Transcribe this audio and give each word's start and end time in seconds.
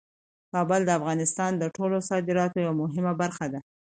کابل 0.53 0.81
د 0.85 0.89
افغانستان 0.99 1.51
د 1.57 1.63
ټولو 1.75 1.97
صادراتو 2.09 2.57
یوه 2.65 2.75
مهمه 2.83 3.13
برخه 3.21 3.45
ده. 3.53 3.59